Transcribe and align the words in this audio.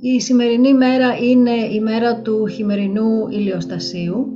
Η 0.00 0.20
σημερινή 0.20 0.74
μέρα 0.74 1.16
είναι 1.16 1.50
η 1.50 1.80
μέρα 1.80 2.20
του 2.20 2.46
χειμερινού 2.46 3.28
ηλιοστασίου. 3.30 4.26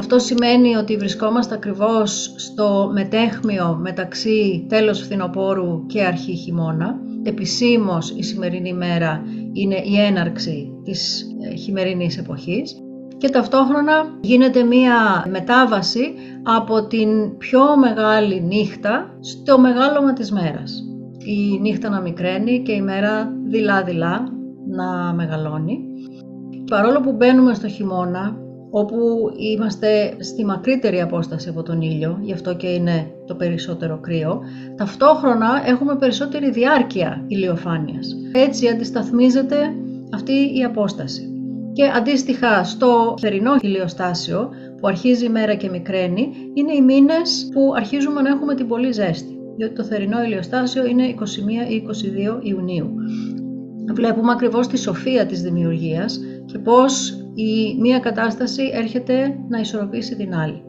Αυτό 0.00 0.18
σημαίνει 0.18 0.74
ότι 0.76 0.96
βρισκόμαστε 0.96 1.54
ακριβώς 1.54 2.34
στο 2.36 2.90
μετέχμιο 2.92 3.78
μεταξύ 3.80 4.66
τέλος 4.68 5.00
φθινοπόρου 5.00 5.86
και 5.86 6.02
αρχή 6.02 6.34
χειμώνα. 6.34 7.00
Επισήμως 7.22 8.10
η 8.16 8.22
σημερινή 8.22 8.72
μέρα 8.72 9.22
είναι 9.52 9.74
η 9.74 9.98
έναρξη 9.98 10.72
της 10.84 11.26
ε, 11.50 11.54
χειμερινής 11.54 12.18
εποχής 12.18 12.76
και 13.16 13.28
ταυτόχρονα 13.28 14.18
γίνεται 14.20 14.62
μία 14.62 15.26
μετάβαση 15.30 16.14
από 16.42 16.86
την 16.86 17.36
πιο 17.36 17.76
μεγάλη 17.76 18.40
νύχτα 18.40 19.18
στο 19.20 19.58
μεγάλωμα 19.58 20.12
της 20.12 20.32
μέρας. 20.32 20.84
Η 21.24 21.58
νύχτα 21.60 21.88
να 21.88 22.00
μικραίνει 22.00 22.62
και 22.62 22.72
η 22.72 22.82
μέρα 22.82 23.32
δειλά-δειλά 23.48 24.40
να 24.68 25.12
μεγαλώνει. 25.12 25.78
Παρόλο 26.70 27.00
που 27.00 27.12
μπαίνουμε 27.12 27.54
στο 27.54 27.68
χειμώνα, 27.68 28.36
όπου 28.70 28.96
είμαστε 29.36 30.16
στη 30.18 30.44
μακρύτερη 30.44 31.00
απόσταση 31.00 31.48
από 31.48 31.62
τον 31.62 31.80
ήλιο, 31.80 32.18
γι' 32.20 32.32
αυτό 32.32 32.54
και 32.54 32.66
είναι 32.66 33.06
το 33.26 33.34
περισσότερο 33.34 33.98
κρύο, 34.00 34.40
ταυτόχρονα 34.76 35.62
έχουμε 35.66 35.96
περισσότερη 35.96 36.50
διάρκεια 36.50 37.24
ηλιοφάνειας. 37.26 38.16
Έτσι 38.32 38.68
αντισταθμίζεται 38.68 39.56
αυτή 40.14 40.32
η 40.32 40.64
απόσταση. 40.64 41.26
Και 41.72 41.84
αντίστοιχα 41.96 42.64
στο 42.64 43.14
θερινό 43.20 43.52
ηλιοστάσιο 43.60 44.50
που 44.80 44.88
αρχίζει 44.88 45.24
η 45.24 45.28
μέρα 45.28 45.54
και 45.54 45.68
μικραίνει, 45.68 46.30
είναι 46.54 46.74
οι 46.74 46.82
μήνες 46.82 47.48
που 47.52 47.72
αρχίζουμε 47.76 48.20
να 48.20 48.28
έχουμε 48.28 48.54
την 48.54 48.68
πολύ 48.68 48.92
ζέστη. 48.92 49.36
Διότι 49.56 49.74
το 49.74 49.84
θερινό 49.84 50.22
ηλιοστάσιο 50.22 50.86
είναι 50.86 51.14
21 51.18 51.70
ή 51.70 51.82
22 52.38 52.38
Ιουνίου. 52.42 52.94
Βλέπουμε 53.94 54.32
ακριβώς 54.32 54.66
τη 54.66 54.78
σοφία 54.78 55.26
της 55.26 55.42
δημιουργίας 55.42 56.20
και 56.46 56.58
πώς 56.58 57.10
η 57.34 57.76
μία 57.80 57.98
κατάσταση 57.98 58.70
έρχεται 58.74 59.38
να 59.48 59.58
ισορροπήσει 59.58 60.16
την 60.16 60.34
άλλη. 60.34 60.62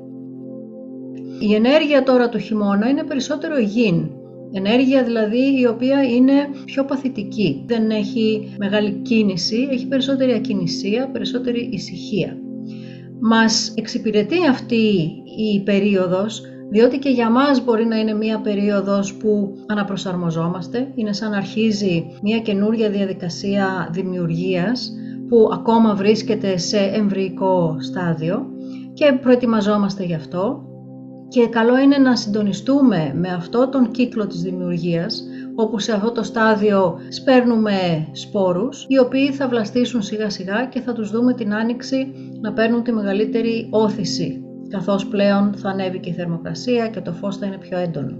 Η 1.40 1.54
ενέργεια 1.54 2.04
τώρα 2.04 2.30
του 2.30 2.38
χειμώνα 2.38 2.90
είναι 2.90 3.04
περισσότερο 3.04 3.56
yin, 3.56 4.10
Ενέργεια 4.56 5.04
δηλαδή 5.04 5.60
η 5.60 5.66
οποία 5.66 6.04
είναι 6.04 6.34
πιο 6.66 6.86
παθητική. 6.86 7.64
Δεν 7.68 7.90
έχει 7.90 8.56
μεγάλη 8.58 8.92
κίνηση, 8.92 9.68
έχει 9.72 9.88
περισσότερη 9.88 10.32
ακινησία, 10.34 11.10
περισσότερη 11.12 11.70
ησυχία. 11.72 12.38
Μας 13.20 13.74
εξυπηρετεί 13.76 14.48
αυτή 14.50 14.86
η 15.38 15.62
περίοδος 15.64 16.42
διότι 16.70 17.00
και 17.00 17.10
για 17.10 17.30
μας 17.30 17.64
μπορεί 17.64 17.86
να 17.86 17.96
είναι 18.00 18.14
μία 18.14 18.40
περίοδος 18.40 19.14
που 19.14 19.56
αναπροσαρμοζόμαστε, 19.68 20.92
είναι 20.96 21.14
σαν 21.14 21.32
να 21.32 21.38
αρχίζει 21.38 22.06
μία 22.22 22.40
καινούρια 22.40 22.90
διαδικασία 22.90 23.90
δημιουργίας 23.92 24.94
που 25.28 25.50
ακόμα 25.54 25.96
βρίσκεται 25.96 26.58
σε 26.58 26.78
εμβρυϊκό 26.78 27.78
στάδιο 27.80 28.46
και 28.94 29.14
προετοιμαζόμαστε 29.22 30.04
γι' 30.04 30.14
αυτό. 30.14 30.68
Και 31.28 31.48
καλό 31.48 31.78
είναι 31.78 31.98
να 31.98 32.16
συντονιστούμε 32.16 33.14
με 33.16 33.30
αυτό 33.30 33.70
τον 33.70 33.92
κύκλο 33.92 34.28
της 34.28 34.42
δημιουργίας, 34.42 35.24
όπου 35.56 35.80
σε 35.80 35.92
αυτό 35.94 36.12
το 36.12 36.24
στάδιο 36.24 37.00
σπέρνουμε 37.10 38.08
σπόρους, 38.12 38.86
οι 38.88 39.00
οποίοι 39.00 39.32
θα 39.32 39.48
βλαστήσουν 39.48 40.02
σιγά 40.02 40.30
σιγά 40.30 40.66
και 40.66 40.82
θα 40.82 40.94
τους 40.94 41.12
δούμε 41.12 41.34
την 41.34 41.54
άνοιξη 41.54 42.14
να 42.42 42.54
παίρνουν 42.54 42.84
τη 42.84 42.92
μεγαλύτερη 42.92 43.68
όθηση, 43.72 44.43
καθώς 44.74 45.08
πλέον 45.08 45.54
θα 45.56 45.70
ανέβει 45.70 46.00
και 46.00 46.10
η 46.10 46.14
θερμοκρασία 46.14 46.88
και 46.88 47.02
το 47.02 47.14
φως 47.14 47.38
θα 47.38 47.46
είναι 47.46 47.58
πιο 47.58 47.78
έντονο. 47.78 48.16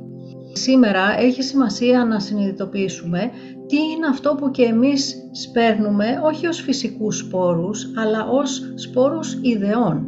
Σήμερα 0.52 1.20
έχει 1.20 1.44
σημασία 1.44 2.06
να 2.06 2.20
συνειδητοποιήσουμε 2.20 3.32
τι 3.68 3.78
είναι 3.78 4.08
αυτό 4.10 4.36
που 4.36 4.52
και 4.52 4.64
εμείς 4.64 5.16
σπέρνουμε 5.32 6.06
όχι 6.24 6.48
ως 6.48 6.62
φυσικούς 6.62 7.18
σπόρους, 7.18 7.92
αλλά 7.96 8.28
ως 8.28 8.74
σπόρους 8.76 9.38
ιδεών, 9.42 10.08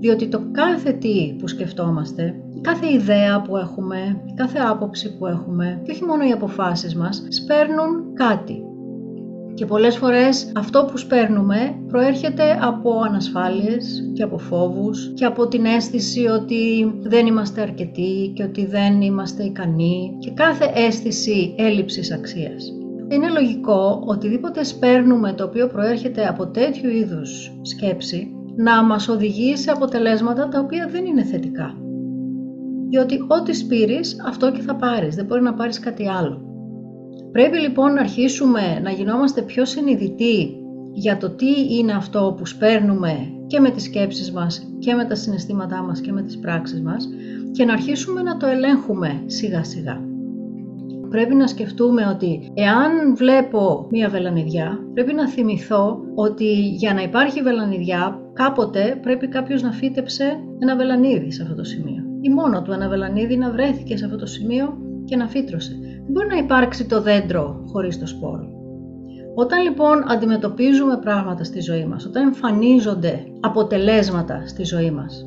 διότι 0.00 0.28
το 0.28 0.48
κάθε 0.52 0.92
τι 0.92 1.36
που 1.38 1.48
σκεφτόμαστε, 1.48 2.34
κάθε 2.60 2.92
ιδέα 2.92 3.42
που 3.42 3.56
έχουμε, 3.56 4.22
κάθε 4.34 4.58
άποψη 4.58 5.16
που 5.18 5.26
έχουμε 5.26 5.80
και 5.84 5.90
όχι 5.90 6.04
μόνο 6.04 6.26
οι 6.26 6.30
αποφάσεις 6.30 6.94
μας, 6.94 7.26
σπέρνουν 7.28 8.14
κάτι. 8.14 8.62
Και 9.54 9.66
πολλές 9.66 9.96
φορές 9.96 10.52
αυτό 10.56 10.84
που 10.90 10.98
σπέρνουμε 10.98 11.74
προέρχεται 11.88 12.58
από 12.60 13.00
ανασφάλειες 13.00 14.10
και 14.14 14.22
από 14.22 14.38
φόβους 14.38 15.12
και 15.14 15.24
από 15.24 15.48
την 15.48 15.64
αίσθηση 15.64 16.26
ότι 16.26 16.92
δεν 17.02 17.26
είμαστε 17.26 17.60
αρκετοί 17.60 18.32
και 18.34 18.42
ότι 18.42 18.66
δεν 18.66 19.00
είμαστε 19.00 19.42
ικανοί 19.42 20.16
και 20.18 20.30
κάθε 20.30 20.72
αίσθηση 20.74 21.54
έλλειψης 21.58 22.12
αξίας. 22.12 22.72
Είναι 23.08 23.28
λογικό 23.28 24.02
οτιδήποτε 24.06 24.64
σπέρνουμε 24.64 25.32
το 25.32 25.44
οποίο 25.44 25.66
προέρχεται 25.66 26.26
από 26.26 26.46
τέτοιου 26.46 26.90
είδους 26.90 27.52
σκέψη 27.62 28.28
να 28.56 28.82
μας 28.82 29.08
οδηγεί 29.08 29.56
σε 29.56 29.70
αποτελέσματα 29.70 30.48
τα 30.48 30.60
οποία 30.60 30.88
δεν 30.90 31.04
είναι 31.04 31.24
θετικά. 31.24 31.74
Διότι 32.88 33.24
ό,τι 33.28 33.54
σπείρεις, 33.54 34.22
αυτό 34.26 34.52
και 34.52 34.60
θα 34.60 34.74
πάρεις, 34.76 35.14
δεν 35.14 35.24
μπορεί 35.24 35.42
να 35.42 35.54
πάρεις 35.54 35.78
κάτι 35.78 36.08
άλλο. 36.08 36.53
Πρέπει 37.34 37.58
λοιπόν 37.58 37.92
να 37.92 38.00
αρχίσουμε 38.00 38.80
να 38.82 38.90
γινόμαστε 38.90 39.42
πιο 39.42 39.64
συνειδητοί 39.64 40.56
για 40.92 41.16
το 41.16 41.30
τι 41.30 41.76
είναι 41.76 41.92
αυτό 41.92 42.34
που 42.38 42.46
σπέρνουμε 42.46 43.32
και 43.46 43.60
με 43.60 43.70
τις 43.70 43.82
σκέψεις 43.82 44.32
μας 44.32 44.68
και 44.78 44.94
με 44.94 45.04
τα 45.04 45.14
συναισθήματά 45.14 45.82
μας 45.82 46.00
και 46.00 46.12
με 46.12 46.22
τις 46.22 46.38
πράξεις 46.38 46.80
μας 46.80 47.08
και 47.52 47.64
να 47.64 47.72
αρχίσουμε 47.72 48.22
να 48.22 48.36
το 48.36 48.46
ελέγχουμε 48.46 49.22
σιγά 49.26 49.64
σιγά 49.64 50.12
πρέπει 51.14 51.34
να 51.34 51.46
σκεφτούμε 51.46 52.06
ότι 52.06 52.50
εάν 52.54 53.16
βλέπω 53.16 53.86
μία 53.90 54.08
βελανιδιά, 54.08 54.78
πρέπει 54.94 55.14
να 55.14 55.28
θυμηθώ 55.28 55.98
ότι 56.14 56.68
για 56.68 56.94
να 56.94 57.02
υπάρχει 57.02 57.42
βελανιδιά, 57.42 58.20
κάποτε 58.32 58.98
πρέπει 59.02 59.28
κάποιος 59.28 59.62
να 59.62 59.72
φύτεψε 59.72 60.24
ένα 60.58 60.76
βελανίδι 60.76 61.32
σε 61.32 61.42
αυτό 61.42 61.54
το 61.54 61.64
σημείο. 61.64 62.02
Ή 62.20 62.28
μόνο 62.30 62.62
του 62.62 62.72
ένα 62.72 62.88
βελανίδι 62.88 63.36
να 63.36 63.50
βρέθηκε 63.50 63.96
σε 63.96 64.04
αυτό 64.04 64.16
το 64.16 64.26
σημείο 64.26 64.78
και 65.04 65.16
να 65.16 65.28
φύτρωσε. 65.28 65.78
Δεν 66.04 66.12
μπορεί 66.12 66.26
να 66.26 66.36
υπάρξει 66.36 66.86
το 66.86 67.02
δέντρο 67.02 67.64
χωρίς 67.66 67.98
το 67.98 68.06
σπόρο. 68.06 68.48
Όταν 69.34 69.62
λοιπόν 69.62 70.04
αντιμετωπίζουμε 70.10 70.98
πράγματα 70.98 71.44
στη 71.44 71.60
ζωή 71.60 71.86
μας, 71.86 72.06
όταν 72.06 72.22
εμφανίζονται 72.22 73.24
αποτελέσματα 73.40 74.42
στη 74.46 74.64
ζωή 74.64 74.90
μας, 74.90 75.26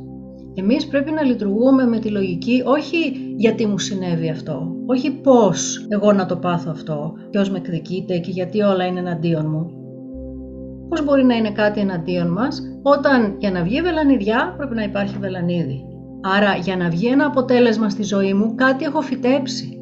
εμείς 0.54 0.88
πρέπει 0.88 1.12
να 1.12 1.24
λειτουργούμε 1.24 1.86
με 1.86 2.00
τη 2.00 2.10
λογική 2.10 2.64
όχι 2.66 2.98
γιατί 3.36 3.66
μου 3.66 3.78
συνέβη 3.78 4.30
αυτό, 4.30 4.76
όχι 4.86 5.12
πώς 5.12 5.86
εγώ 5.90 6.12
να 6.14 6.26
το 6.26 6.36
πάθω 6.38 6.72
αυτό, 6.72 7.14
ποιος 7.30 7.50
με 7.50 7.58
εκδικείται 7.58 8.18
και 8.18 8.32
γιατί 8.32 8.62
όλα 8.62 8.86
είναι 8.86 9.00
εναντίον 9.00 9.46
μου. 9.50 9.72
Πώς 10.90 11.04
μπορεί 11.04 11.24
να 11.26 11.36
είναι 11.36 11.52
κάτι 11.52 11.80
εναντίον 11.80 12.28
μας 12.28 12.62
όταν 12.82 13.36
για 13.38 13.52
να 13.52 13.64
βγει 13.64 13.82
βελανιδιά 13.82 14.54
πρέπει 14.58 14.76
να 14.76 14.84
υπάρχει 14.84 15.18
βελανίδι. 15.20 15.86
Άρα 16.22 16.56
για 16.56 16.78
να 16.78 16.90
βγει 16.90 17.08
ένα 17.08 17.26
αποτέλεσμα 17.26 17.90
στη 17.90 18.04
ζωή 18.04 18.34
μου 18.34 18.56
κάτι 18.56 18.86
έχω 18.86 19.02
φυτέψει. 19.02 19.77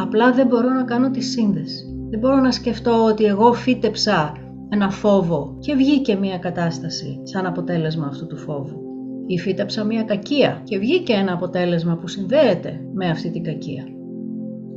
Απλά 0.00 0.32
δεν 0.32 0.46
μπορώ 0.46 0.68
να 0.68 0.82
κάνω 0.82 1.10
τη 1.10 1.20
σύνδεση. 1.20 1.84
Δεν 2.10 2.18
μπορώ 2.18 2.40
να 2.40 2.50
σκεφτώ 2.50 3.04
ότι 3.04 3.24
εγώ 3.24 3.52
φύτεψα 3.52 4.32
ένα 4.68 4.90
φόβο 4.90 5.56
και 5.60 5.74
βγήκε 5.74 6.16
μια 6.16 6.38
κατάσταση 6.38 7.20
σαν 7.22 7.46
αποτέλεσμα 7.46 8.06
αυτού 8.06 8.26
του 8.26 8.36
φόβου 8.36 8.80
ή 9.26 9.38
φύταψα 9.38 9.84
μια 9.84 10.02
κακία 10.02 10.60
και 10.64 10.78
βγήκε 10.78 11.12
ένα 11.12 11.32
αποτέλεσμα 11.32 11.96
που 11.96 12.08
συνδέεται 12.08 12.80
με 12.94 13.10
αυτή 13.10 13.30
την 13.30 13.42
κακία. 13.42 13.84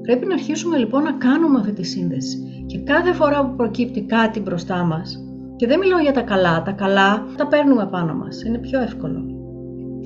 Πρέπει 0.02 0.26
να 0.26 0.34
αρχίσουμε 0.34 0.78
λοιπόν 0.78 1.04
να 1.04 1.12
κάνουμε 1.12 1.60
αυτή 1.60 1.74
τη 1.74 1.84
σύνδεση 1.84 2.64
και 2.66 2.80
κάθε 2.80 3.14
φορά 3.14 3.46
που 3.46 3.56
προκύπτει 3.56 4.02
κάτι 4.02 4.40
μπροστά 4.40 4.84
μας 4.84 5.26
και 5.56 5.68
δεν 5.68 5.80
μιλάω 5.80 6.00
για 6.00 6.14
τα 6.14 6.22
καλά, 6.22 6.62
τα 6.62 6.72
καλά 6.72 7.26
τα 7.38 7.48
παίρνουμε 7.48 7.88
πάνω 7.92 8.14
μας, 8.14 8.44
είναι 8.44 8.58
πιο 8.58 8.81
εύκολο. 8.81 9.31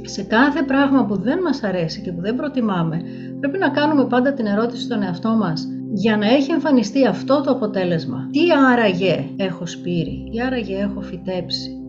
Σε 0.01 0.23
κάθε 0.23 0.63
πράγμα 0.63 1.05
που 1.05 1.17
δεν 1.21 1.39
μας 1.39 1.63
αρέσει 1.63 2.01
και 2.01 2.11
που 2.11 2.21
δεν 2.21 2.35
προτιμάμε, 2.35 3.01
πρέπει 3.39 3.57
να 3.57 3.69
κάνουμε 3.69 4.05
πάντα 4.05 4.33
την 4.33 4.45
ερώτηση 4.45 4.81
στον 4.81 5.03
εαυτό 5.03 5.29
μας 5.29 5.67
για 5.93 6.17
να 6.17 6.25
έχει 6.25 6.51
εμφανιστεί 6.51 7.07
αυτό 7.07 7.41
το 7.41 7.51
αποτέλεσμα. 7.51 8.27
Τι 8.31 8.41
άραγε 8.71 9.25
έχω 9.35 9.65
σπείρει, 9.65 10.29
τι 10.31 10.41
άραγε 10.41 10.77
έχω 10.77 11.01
φυτέψει, 11.01 11.85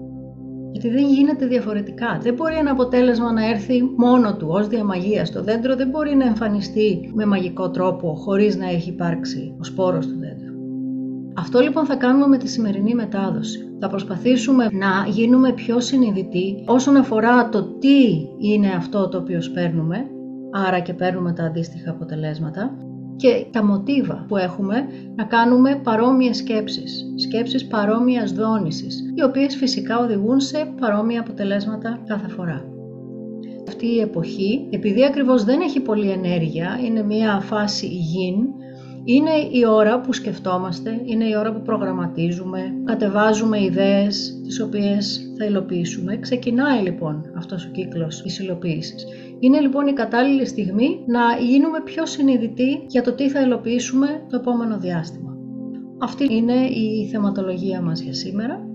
γιατί 0.72 0.88
δεν 0.88 1.04
γίνεται 1.04 1.46
διαφορετικά. 1.46 2.18
Δεν 2.22 2.34
μπορεί 2.34 2.54
ένα 2.54 2.70
αποτέλεσμα 2.70 3.32
να 3.32 3.48
έρθει 3.48 3.82
μόνο 3.96 4.36
του 4.36 4.46
ως 4.50 4.68
διαμαγεία. 4.68 5.26
Το 5.32 5.42
δέντρο 5.42 5.76
δεν 5.76 5.88
μπορεί 5.88 6.14
να 6.14 6.24
εμφανιστεί 6.24 7.10
με 7.14 7.24
μαγικό 7.26 7.70
τρόπο 7.70 8.14
χωρίς 8.14 8.56
να 8.56 8.68
έχει 8.68 8.90
υπάρξει 8.90 9.56
ο 9.60 9.64
σπόρος 9.64 10.06
του 10.06 10.18
δέντρου. 10.18 10.45
Αυτό 11.38 11.60
λοιπόν 11.60 11.84
θα 11.84 11.96
κάνουμε 11.96 12.26
με 12.26 12.36
τη 12.36 12.48
σημερινή 12.48 12.94
μετάδοση. 12.94 13.76
Θα 13.80 13.88
προσπαθήσουμε 13.88 14.68
να 14.72 15.06
γίνουμε 15.08 15.52
πιο 15.52 15.80
συνειδητοί 15.80 16.64
όσον 16.66 16.96
αφορά 16.96 17.48
το 17.48 17.62
τι 17.62 18.26
είναι 18.38 18.68
αυτό 18.76 19.08
το 19.08 19.18
οποίο 19.18 19.40
παίρνουμε, 19.54 20.06
άρα 20.66 20.80
και 20.80 20.94
παίρνουμε 20.94 21.32
τα 21.32 21.44
αντίστοιχα 21.44 21.90
αποτελέσματα 21.90 22.76
και 23.16 23.46
τα 23.50 23.64
μοτίβα 23.64 24.24
που 24.28 24.36
έχουμε 24.36 24.86
να 25.16 25.24
κάνουμε 25.24 25.80
παρόμοιες 25.82 26.36
σκέψεις, 26.36 27.04
σκέψεις 27.16 27.66
παρόμοιας 27.66 28.32
δόνησης, 28.32 29.12
οι 29.14 29.22
οποίες 29.22 29.56
φυσικά 29.56 29.98
οδηγούν 29.98 30.40
σε 30.40 30.72
παρόμοια 30.80 31.20
αποτελέσματα 31.20 32.02
κάθε 32.06 32.28
φορά. 32.28 32.64
Αυτή 33.68 33.86
η 33.86 34.00
εποχή, 34.00 34.68
επειδή 34.70 35.04
ακριβώς 35.04 35.44
δεν 35.44 35.60
έχει 35.60 35.80
πολλή 35.80 36.10
ενέργεια, 36.10 36.78
είναι 36.84 37.02
μια 37.02 37.40
φάση 37.40 37.86
υγιήν, 37.86 38.36
Είναι 39.08 39.30
η 39.50 39.66
ώρα 39.66 40.00
που 40.00 40.12
σκεφτόμαστε, 40.12 41.00
είναι 41.04 41.24
η 41.24 41.36
ώρα 41.36 41.52
που 41.52 41.62
προγραμματίζουμε, 41.62 42.74
κατεβάζουμε 42.84 43.62
ιδέες 43.62 44.40
τις 44.42 44.60
οποίες 44.60 45.32
θα 45.38 45.44
υλοποιήσουμε. 45.44 46.16
Ξεκινάει 46.16 46.82
λοιπόν 46.82 47.32
αυτός 47.36 47.64
ο 47.64 47.68
κύκλος 47.70 48.22
της 48.22 48.38
υλοποίησης. 48.38 49.06
Είναι 49.38 49.60
λοιπόν 49.60 49.86
η 49.86 49.92
κατάλληλη 49.92 50.46
στιγμή 50.46 51.00
να 51.06 51.20
γίνουμε 51.40 51.80
πιο 51.84 52.06
συνειδητοί 52.06 52.84
για 52.86 53.02
το 53.02 53.12
τι 53.12 53.30
θα 53.30 53.40
υλοποιήσουμε 53.40 54.24
το 54.30 54.36
επόμενο 54.36 54.78
διάστημα. 54.78 55.36
Αυτή 55.98 56.34
είναι 56.34 56.66
η 56.66 57.08
θεματολογία 57.12 57.80
μας 57.80 58.00
για 58.00 58.14
σήμερα. 58.14 58.65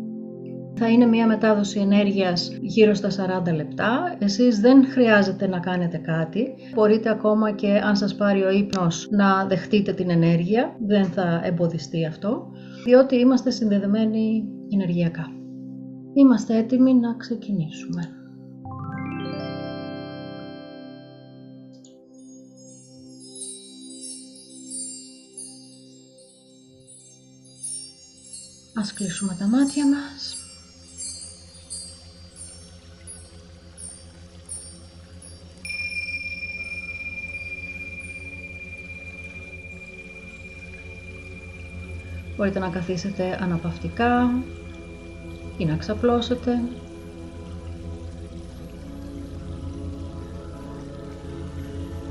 Θα 0.73 0.89
είναι 0.89 1.05
μια 1.05 1.27
μετάδοση 1.27 1.79
ενέργειας 1.79 2.57
γύρω 2.61 2.93
στα 2.93 3.09
40 3.45 3.53
λεπτά. 3.55 4.15
Εσείς 4.19 4.59
δεν 4.59 4.85
χρειάζεται 4.85 5.47
να 5.47 5.59
κάνετε 5.59 5.97
κάτι. 5.97 6.55
Μπορείτε 6.73 7.09
ακόμα 7.09 7.51
και 7.51 7.81
αν 7.83 7.95
σας 7.95 8.15
πάρει 8.15 8.43
ο 8.43 8.51
ύπνος 8.51 9.07
να 9.11 9.45
δεχτείτε 9.45 9.93
την 9.93 10.09
ενέργεια. 10.09 10.75
Δεν 10.87 11.05
θα 11.05 11.41
εμποδιστεί 11.43 12.05
αυτό, 12.05 12.51
διότι 12.85 13.15
είμαστε 13.15 13.49
συνδεδεμένοι 13.49 14.43
ενεργειακά. 14.73 15.27
Είμαστε 16.13 16.57
έτοιμοι 16.57 16.93
να 16.93 17.15
ξεκινήσουμε. 17.15 18.01
Ας 28.75 28.93
κλείσουμε 28.93 29.35
τα 29.39 29.47
μάτια 29.47 29.85
μας. 29.87 30.40
Μπορείτε 42.41 42.59
να 42.59 42.69
καθίσετε 42.69 43.39
αναπαυτικά 43.41 44.33
ή 45.57 45.65
να 45.65 45.75
ξαπλώσετε. 45.75 46.61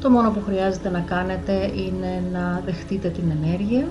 Το 0.01 0.11
μόνο 0.11 0.31
που 0.31 0.43
χρειάζεται 0.47 0.91
να 0.91 1.01
κάνετε 1.01 1.73
είναι 1.75 2.23
να 2.33 2.63
δεχτείτε 2.65 3.09
την 3.09 3.31
ενέργεια 3.31 3.89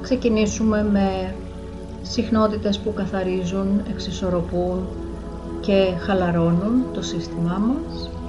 ξεκινήσουμε 0.00 0.84
με 0.84 1.34
συχνότητες 2.02 2.78
που 2.78 2.92
καθαρίζουν, 2.92 3.82
εξισορροπούν 3.90 4.86
και 5.60 5.94
χαλαρώνουν 5.98 6.92
το 6.92 7.02
σύστημά 7.02 7.58
μας. 7.58 8.19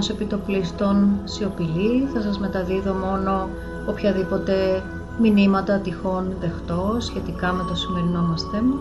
Θα 0.00 0.06
είμαι 0.06 0.14
ως 0.14 0.20
επιτοπλίστων 0.20 1.20
σιωπηλή, 1.24 2.08
θα 2.14 2.20
σας 2.20 2.38
μεταδίδω 2.38 2.92
μόνο 2.92 3.48
οποιαδήποτε 3.86 4.82
μηνύματα 5.20 5.78
τυχόν 5.78 6.36
δεχτώ 6.40 6.96
σχετικά 6.98 7.52
με 7.52 7.64
το 7.68 7.74
σημερινό 7.74 8.22
μας 8.22 8.42
θέμα. 8.42 8.80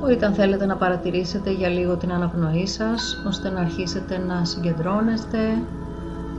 Μπορείτε 0.00 0.26
αν 0.26 0.34
θέλετε 0.34 0.66
να 0.66 0.76
παρατηρήσετε 0.76 1.50
για 1.50 1.68
λίγο 1.68 1.96
την 1.96 2.12
αναπνοή 2.12 2.66
σας, 2.66 3.22
ώστε 3.26 3.50
να 3.50 3.60
αρχίσετε 3.60 4.18
να 4.18 4.44
συγκεντρώνεστε 4.44 5.38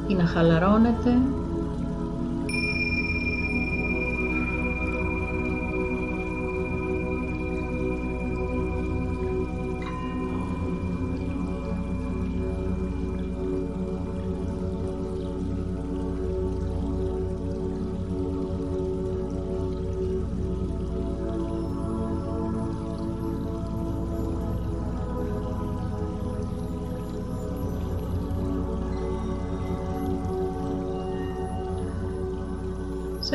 ή 0.08 0.14
να 0.14 0.26
χαλαρώνετε 0.26 1.18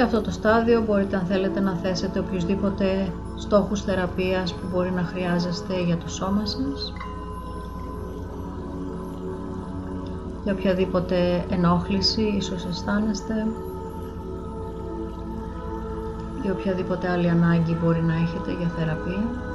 Σε 0.02 0.08
αυτό 0.08 0.20
το 0.20 0.31
στάδιο 0.31 0.82
μπορείτε 0.82 1.16
αν 1.16 1.26
θέλετε 1.26 1.60
να 1.60 1.75
θέσετε 1.75 2.19
οποιουσδήποτε 2.19 3.12
στόχους 3.37 3.82
θεραπείας 3.82 4.54
που 4.54 4.66
μπορεί 4.72 4.90
να 4.90 5.02
χρειάζεστε 5.02 5.82
για 5.82 5.96
το 5.96 6.08
σώμα 6.08 6.46
σας. 6.46 6.93
Για 10.44 10.52
οποιαδήποτε 10.52 11.44
ενόχληση 11.50 12.22
ίσως 12.22 12.64
αισθάνεστε. 12.64 13.46
Για 16.43 16.52
οποιαδήποτε 16.52 17.10
άλλη 17.10 17.28
ανάγκη 17.28 17.76
μπορεί 17.82 18.02
να 18.02 18.14
έχετε 18.14 18.52
για 18.58 18.69
θεραπεία. 18.69 19.51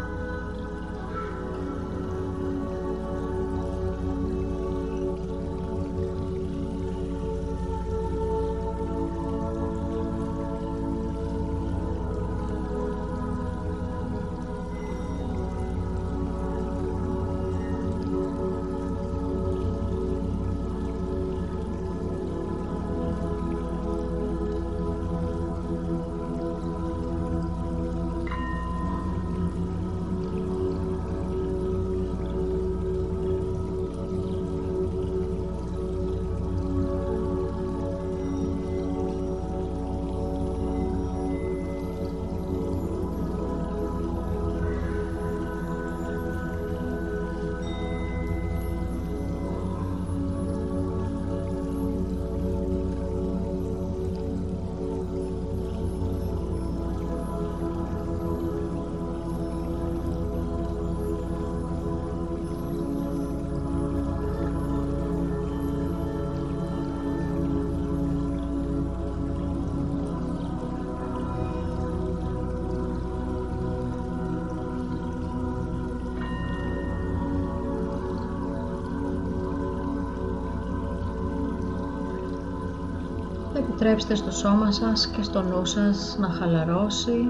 Επιτρέψτε 83.80 84.16
στο 84.16 84.32
σώμα 84.32 84.72
σας 84.72 85.08
και 85.08 85.24
στο 85.24 85.42
νου 85.42 85.66
σας 85.66 86.18
να 86.20 86.30
χαλαρώσει. 86.30 87.28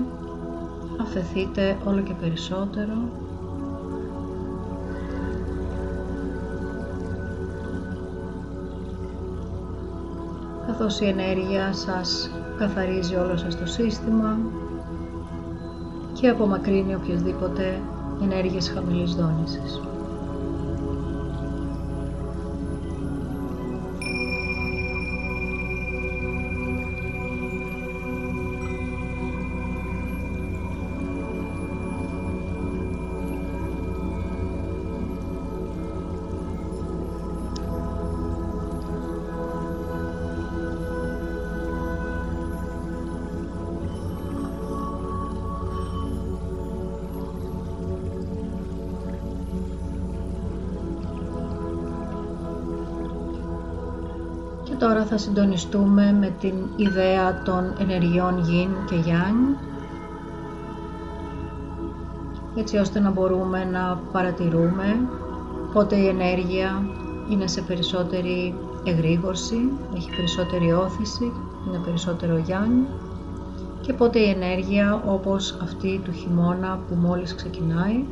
Αφεθείτε 1.01 1.77
όλο 1.86 2.01
και 2.01 2.13
περισσότερο. 2.13 2.94
Καθώς 10.68 11.00
η 11.00 11.06
ενέργεια 11.08 11.74
σας 11.74 12.30
καθαρίζει 12.58 13.16
όλο 13.16 13.38
σας 13.38 13.58
το 13.58 13.66
σύστημα 13.66 14.38
και 16.13 16.30
απομακρύνει 16.30 16.96
οποιασδήποτε 16.96 17.80
ενέργειες 18.22 18.70
χαμηλής 18.70 19.16
δόνησης. 19.16 19.80
Θα 55.17 55.24
συντονιστούμε 55.24 56.12
με 56.19 56.33
την 56.39 56.53
ιδέα 56.75 57.41
των 57.43 57.75
ενεργειών 57.79 58.43
Yin 58.45 58.89
και 58.89 58.95
Yang 59.05 59.57
έτσι 62.55 62.77
ώστε 62.77 63.00
να 63.00 63.12
μπορούμε 63.12 63.63
να 63.63 64.00
παρατηρούμε 64.12 65.00
πότε 65.74 65.95
η 65.95 66.07
ενέργεια 66.07 66.83
είναι 67.29 67.47
σε 67.47 67.62
περισσότερη 67.62 68.55
εγρήγορση, 68.83 69.71
έχει 69.95 70.09
περισσότερη 70.15 70.74
όθηση, 70.74 71.31
είναι 71.67 71.81
περισσότερο 71.86 72.43
Yang 72.47 72.88
και 73.81 73.93
πότε 73.93 74.19
η 74.19 74.29
ενέργεια 74.29 75.03
όπως 75.07 75.57
αυτή 75.62 76.01
του 76.03 76.12
χειμώνα 76.12 76.79
που 76.88 76.95
μόλις 76.95 77.36
ξεκινάει 77.36 78.05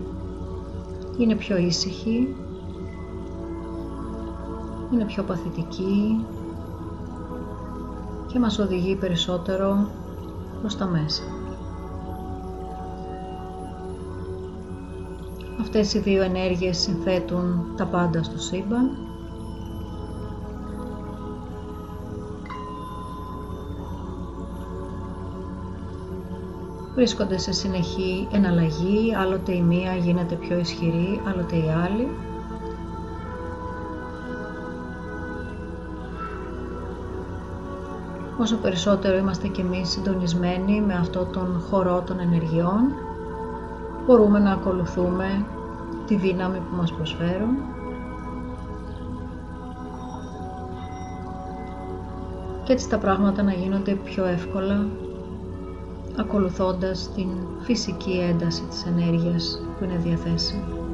είναι 1.18 1.36
πιο 1.36 1.58
ήσυχη, 1.58 2.36
είναι 4.94 5.06
πιο 5.06 5.24
παθητική, 5.24 6.26
και 8.36 8.42
μας 8.42 8.60
οδηγεί 8.60 8.96
περισσότερο 8.96 9.88
προς 10.62 10.78
τα 10.78 10.86
μέσα. 10.86 11.24
Αυτές 15.62 15.94
οι 15.94 16.00
δύο 16.00 16.24
ενέργειες 16.24 16.78
συνθέτουν 16.78 17.74
τα 17.78 17.86
πάντα 17.86 18.24
στο 18.24 18.40
σύμπαν. 18.40 18.90
Βρίσκονται 26.96 27.38
σε 27.38 27.52
συνεχή 27.52 28.28
εναλλαγή, 28.32 29.16
άλλοτε 29.16 29.54
η 29.54 29.62
μία 29.62 29.96
γίνεται 29.96 30.36
πιο 30.36 30.60
ισχυρή, 30.60 31.22
άλλοτε 31.28 31.56
η 31.56 31.70
άλλη 31.84 32.08
όσο 38.38 38.56
περισσότερο 38.56 39.18
είμαστε 39.18 39.48
κι 39.48 39.62
εμείς 39.62 39.90
συντονισμένοι 39.90 40.82
με 40.82 40.94
αυτό 40.94 41.26
τον 41.26 41.64
χορό 41.70 42.04
των 42.06 42.20
ενεργειών, 42.20 42.92
μπορούμε 44.06 44.40
να 44.40 44.52
ακολουθούμε 44.52 45.46
τη 46.08 46.16
δύναμη 46.16 46.58
που 46.58 46.76
μας 46.76 46.94
προσφέρουν 46.94 47.56
και 52.64 52.74
έτσι 52.74 52.90
τα 52.90 52.98
πράγματα 52.98 53.44
να 53.44 53.54
γίνονται 53.54 53.92
πιο 53.92 54.26
εύκολα 54.26 54.86
ακολουθώντας 56.18 57.12
την 57.16 57.28
φυσική 57.62 58.26
ένταση 58.30 58.64
της 58.64 58.86
ενέργειας 58.86 59.62
που 59.78 59.84
είναι 59.84 59.98
διαθέσιμη. 59.98 60.85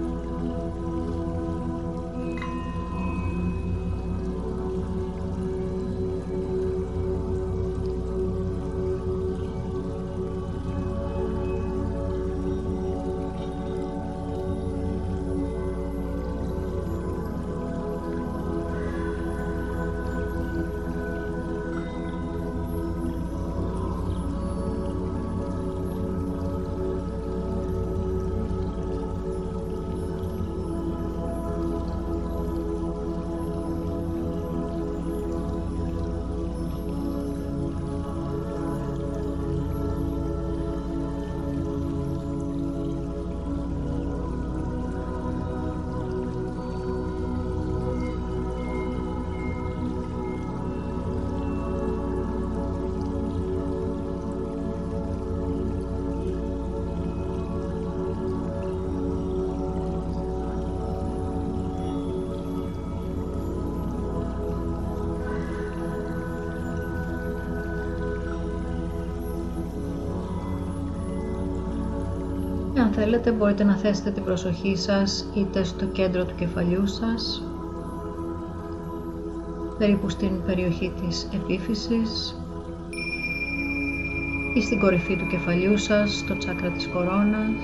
Θέλετε 73.03 73.31
μπορείτε 73.31 73.63
να 73.63 73.75
θέσετε 73.75 74.11
την 74.11 74.23
προσοχή 74.23 74.75
σας 74.77 75.25
είτε 75.35 75.63
στο 75.63 75.85
κέντρο 75.85 76.25
του 76.25 76.35
κεφαλιού 76.35 76.87
σας, 76.87 77.43
περίπου 79.77 80.09
στην 80.09 80.45
περιοχή 80.45 80.91
της 81.01 81.27
επίφυσης 81.33 82.35
ή 84.55 84.61
στην 84.61 84.79
κορυφή 84.79 85.15
του 85.17 85.27
κεφαλιού 85.27 85.77
σας, 85.77 86.17
στο 86.17 86.37
τσάκρα 86.37 86.69
της 86.69 86.87
κορώνας 86.87 87.61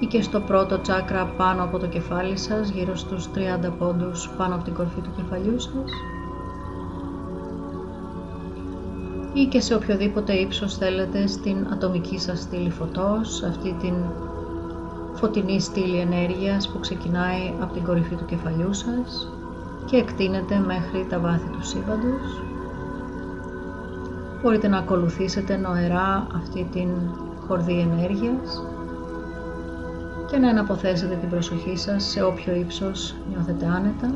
ή 0.00 0.06
και 0.06 0.22
στο 0.22 0.40
πρώτο 0.40 0.80
τσάκρα 0.80 1.24
πάνω 1.36 1.62
από 1.62 1.78
το 1.78 1.86
κεφάλι 1.86 2.36
σας, 2.38 2.70
γύρω 2.70 2.96
στους 2.96 3.28
30 3.30 3.70
πόντους 3.78 4.28
πάνω 4.36 4.54
από 4.54 4.64
την 4.64 4.74
κορυφή 4.74 5.00
του 5.00 5.12
κεφαλιού 5.16 5.60
σας 5.60 5.90
ή 9.40 9.46
και 9.46 9.60
σε 9.60 9.74
οποιοδήποτε 9.74 10.32
ύψος 10.32 10.76
θέλετε 10.76 11.26
στην 11.26 11.66
ατομική 11.72 12.18
σας 12.18 12.40
στήλη 12.40 12.70
φωτός, 12.70 13.42
αυτή 13.42 13.76
την 13.80 13.94
φωτεινή 15.14 15.60
στήλη 15.60 15.98
ενέργειας 15.98 16.68
που 16.68 16.80
ξεκινάει 16.80 17.52
από 17.60 17.72
την 17.74 17.84
κορυφή 17.84 18.14
του 18.14 18.24
κεφαλιού 18.24 18.74
σας 18.74 19.32
και 19.86 19.96
εκτείνεται 19.96 20.58
μέχρι 20.58 21.06
τα 21.08 21.18
βάθη 21.18 21.48
του 21.48 21.64
σύμπαντος. 21.64 22.42
Μπορείτε 24.42 24.68
να 24.68 24.78
ακολουθήσετε 24.78 25.56
νοερά 25.56 26.26
αυτή 26.34 26.68
την 26.72 26.88
χορδή 27.46 27.78
ενέργειας 27.78 28.64
και 30.30 30.38
να 30.38 30.48
εναποθέσετε 30.48 31.14
την 31.14 31.28
προσοχή 31.28 31.76
σας 31.76 32.04
σε 32.04 32.22
όποιο 32.22 32.54
ύψος 32.54 33.14
νιώθετε 33.30 33.66
άνετα 33.66 34.14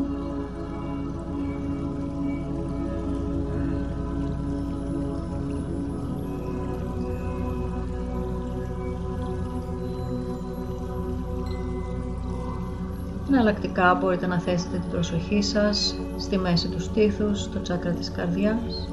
Εναλλακτικά 13.29 13.95
μπορείτε 13.95 14.27
να 14.27 14.41
θέσετε 14.41 14.79
την 14.79 14.91
προσοχή 14.91 15.43
σας 15.43 15.95
στη 16.19 16.39
μέση 16.39 16.69
του 16.69 16.81
στήθους, 16.81 17.41
στο 17.41 17.61
τσάκρα 17.61 17.91
της 17.91 18.11
καρδιάς. 18.11 18.89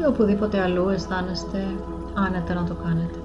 ή 0.00 0.06
οπουδήποτε 0.06 0.60
αλλού 0.60 0.88
αισθάνεστε 0.88 1.66
άνετα 2.14 2.54
να 2.54 2.64
το 2.64 2.74
κάνετε. 2.74 3.19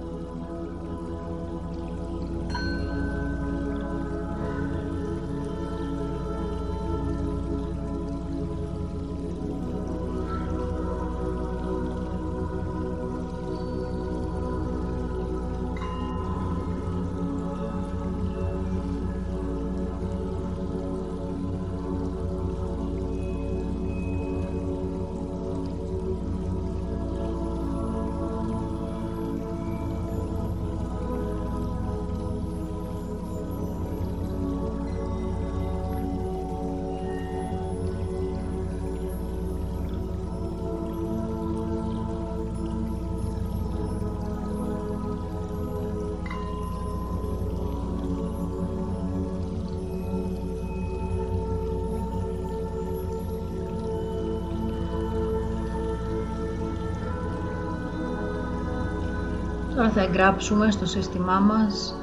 Τώρα 59.76 59.90
θα 59.90 60.02
εγγράψουμε 60.02 60.72
στο 60.72 60.86
σύστημά 60.86 61.40
μας 61.40 61.96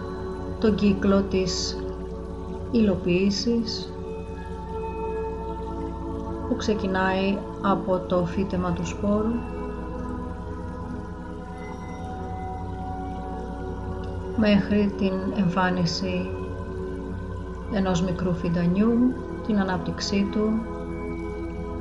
τον 0.60 0.74
κύκλο 0.74 1.22
της 1.22 1.76
υλοποίησης 2.70 3.92
που 6.48 6.56
ξεκινάει 6.56 7.38
από 7.62 7.98
το 7.98 8.24
φύτεμα 8.24 8.72
του 8.72 8.86
σπόρου. 8.86 9.32
Μέχρι 14.36 14.94
την 14.98 15.12
εμφάνιση 15.36 16.30
ενός 17.72 18.02
μικρού 18.02 18.34
φυντανιού, 18.34 18.92
την 19.46 19.58
ανάπτυξή 19.58 20.28
του 20.32 20.60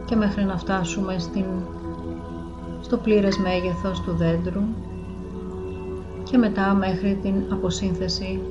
και 0.06 0.16
μέχρι 0.16 0.44
να 0.44 0.58
φτάσουμε 0.58 1.20
στην, 1.20 1.46
στο 2.82 2.98
πλήρες 2.98 3.38
μέγεθος 3.38 4.02
του 4.02 4.12
δέντρου 4.12 4.62
και 6.32 6.38
μετά 6.38 6.74
μέχρι 6.74 7.20
την 7.22 7.36
αποσύνθεση 7.50 8.42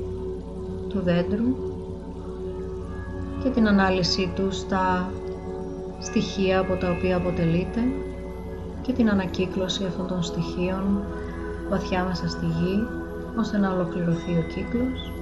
του 0.88 1.00
δέντρου 1.00 1.56
και 3.42 3.48
την 3.50 3.68
ανάλυση 3.68 4.32
του 4.34 4.52
στα 4.52 5.12
στοιχεία 5.98 6.58
από 6.60 6.76
τα 6.76 6.90
οποία 6.90 7.16
αποτελείται 7.16 7.80
και 8.82 8.92
την 8.92 9.10
ανακύκλωση 9.10 9.84
αυτών 9.84 10.06
των 10.06 10.22
στοιχείων 10.22 11.04
βαθιά 11.68 12.04
μέσα 12.04 12.28
στη 12.28 12.46
γη 12.46 12.86
ώστε 13.38 13.58
να 13.58 13.72
ολοκληρωθεί 13.72 14.32
ο 14.32 14.42
κύκλος. 14.54 15.12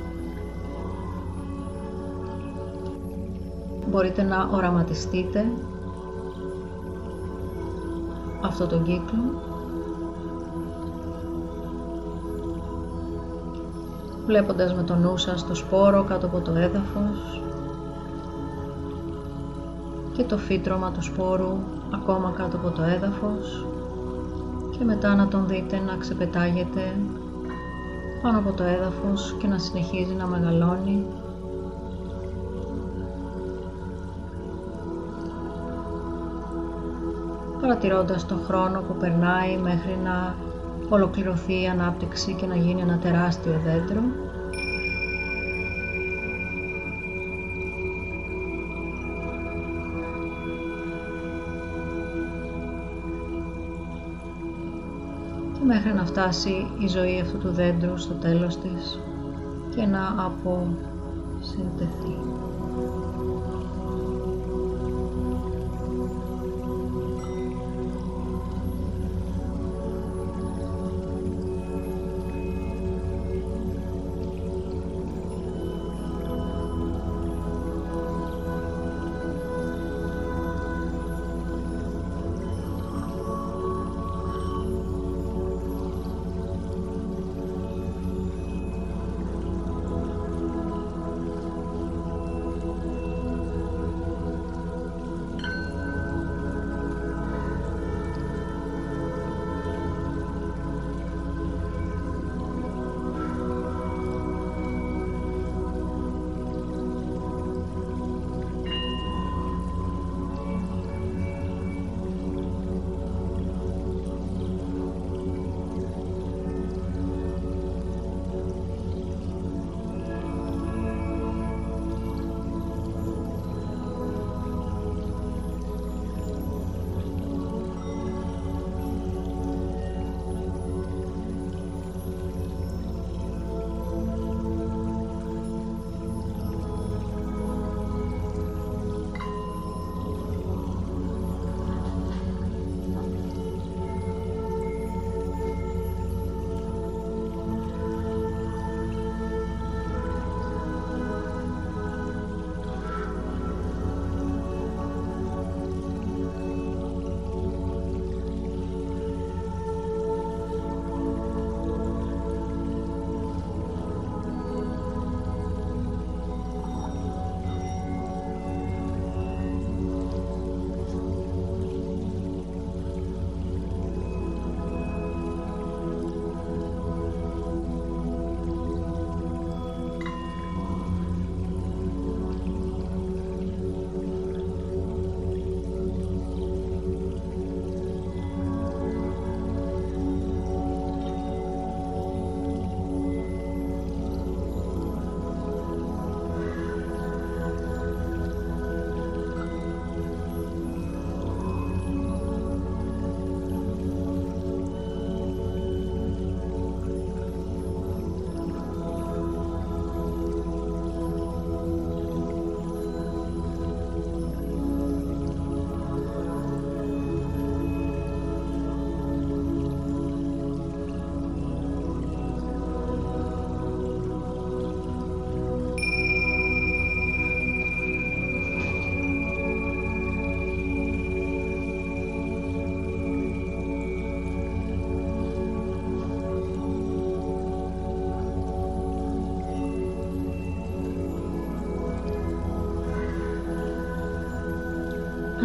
Μπορείτε 3.91 4.23
να 4.23 4.49
οραματιστείτε 4.53 5.45
αυτό 8.43 8.67
τον 8.67 8.83
κύκλο 8.83 9.48
βλέποντας 14.29 14.75
με 14.75 14.83
το 14.83 14.95
νου 14.95 15.17
σας 15.17 15.47
το 15.47 15.55
σπόρο 15.55 16.05
κάτω 16.05 16.27
από 16.27 16.41
το 16.41 16.53
έδαφος 16.53 17.43
και 20.13 20.23
το 20.25 20.39
φύτρωμα 20.39 20.91
του 20.91 21.03
σπόρου 21.03 21.57
ακόμα 21.95 22.33
κάτω 22.37 22.57
από 22.57 22.71
το 22.71 22.83
έδαφος 22.83 23.67
και 24.79 24.85
μετά 24.85 25.15
να 25.15 25.29
τον 25.29 25.47
δείτε 25.47 25.81
να 25.87 25.97
ξεπετάγεται 25.97 26.97
πάνω 28.23 28.39
από 28.39 28.53
το 28.53 28.63
έδαφος 28.63 29.37
και 29.39 29.47
να 29.47 29.59
συνεχίζει 29.59 30.15
να 30.15 30.27
μεγαλώνει. 30.27 31.07
Παρατηρώντας 37.61 38.27
το 38.27 38.35
χρόνο 38.47 38.81
που 38.81 38.95
περνάει 38.95 39.57
μέχρι 39.57 39.99
να 40.05 40.35
ολοκληρωθεί 40.89 41.63
η 41.63 41.67
ανάπτυξη 41.67 42.35
και 42.35 42.47
να 42.47 42.57
γίνει 42.57 42.81
ένα 42.81 42.99
τεράστιο 42.99 43.61
δέντρο 43.65 44.03
μέχρι 55.69 55.93
να 55.93 56.05
φτάσει 56.05 56.67
η 56.79 56.87
ζωή 56.87 57.21
αυτού 57.21 57.39
του 57.39 57.53
δέντρου 57.53 57.99
στο 57.99 58.15
τέλος 58.15 58.59
της 58.59 59.01
και 59.75 59.87
να 59.87 60.15
αποσυντεθεί. 60.19 60.89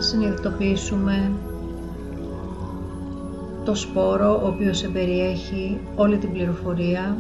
Συνειδητοποιήσουμε 0.03 1.31
το 3.65 3.75
σπόρο 3.75 4.41
ο 4.43 4.47
οποίος 4.47 4.83
εμπεριέχει 4.83 5.79
όλη 5.95 6.17
την 6.17 6.31
πληροφορία 6.31 7.17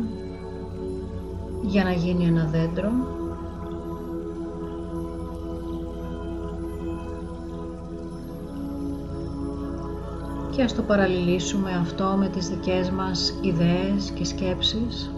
για 1.61 1.83
να 1.83 1.91
γίνει 1.91 2.25
ένα 2.25 2.49
δέντρο. 2.51 2.91
Και 10.51 10.63
ας 10.63 10.75
το 10.75 10.81
παραλληλήσουμε 10.81 11.71
αυτό 11.81 12.15
με 12.19 12.27
τις 12.27 12.49
δικές 12.49 12.89
μας 12.89 13.33
ιδέες 13.41 14.11
και 14.15 14.25
σκέψεις 14.25 15.11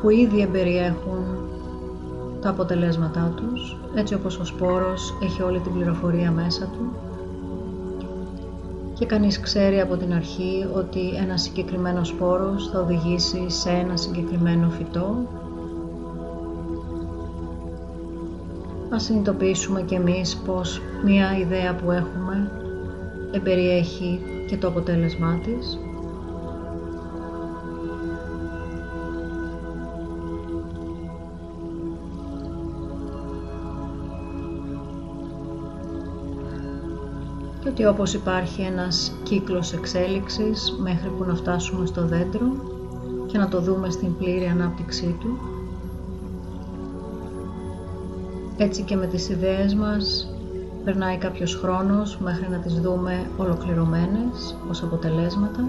που 0.00 0.10
ήδη 0.10 0.40
εμπεριέχουν 0.40 1.24
τα 2.40 2.48
αποτελέσματά 2.48 3.34
τους, 3.36 3.76
έτσι 3.94 4.14
όπως 4.14 4.38
ο 4.38 4.44
σπόρος 4.44 5.14
έχει 5.22 5.42
όλη 5.42 5.60
την 5.60 5.72
πληροφορία 5.72 6.30
μέσα 6.30 6.64
του 6.64 6.92
και 8.94 9.06
κανείς 9.06 9.40
ξέρει 9.40 9.80
από 9.80 9.96
την 9.96 10.12
αρχή 10.12 10.66
ότι 10.74 11.14
ένα 11.14 11.36
συγκεκριμένο 11.36 12.04
σπόρος 12.04 12.68
θα 12.68 12.80
οδηγήσει 12.80 13.50
σε 13.50 13.70
ένα 13.70 13.96
συγκεκριμένο 13.96 14.68
φυτό. 14.70 15.16
Ας 18.90 19.02
συνειδητοποιήσουμε 19.02 19.82
και 19.82 19.94
εμείς 19.94 20.36
πως 20.36 20.80
μία 21.04 21.38
ιδέα 21.38 21.74
που 21.74 21.90
έχουμε 21.90 22.50
εμπεριέχει 23.32 24.20
και 24.48 24.56
το 24.56 24.68
αποτέλεσμά 24.68 25.40
της. 25.44 25.78
Και 37.64 37.70
ότι 37.70 37.86
όπως 37.86 38.14
υπάρχει 38.14 38.62
ένας 38.62 39.12
κύκλος 39.22 39.72
εξέλιξης 39.72 40.76
μέχρι 40.82 41.08
που 41.08 41.24
να 41.24 41.34
φτάσουμε 41.34 41.86
στο 41.86 42.06
δέντρο 42.06 42.46
και 43.26 43.38
να 43.38 43.48
το 43.48 43.60
δούμε 43.60 43.90
στην 43.90 44.16
πλήρη 44.16 44.46
ανάπτυξή 44.46 45.16
του. 45.20 45.38
Έτσι 48.56 48.82
και 48.82 48.96
με 48.96 49.06
τις 49.06 49.28
ιδέες 49.28 49.74
μας 49.74 50.28
περνάει 50.84 51.16
κάποιος 51.16 51.54
χρόνος 51.54 52.18
μέχρι 52.18 52.48
να 52.50 52.56
τις 52.58 52.80
δούμε 52.80 53.26
ολοκληρωμένες 53.36 54.56
ως 54.70 54.82
αποτελέσματα 54.82 55.64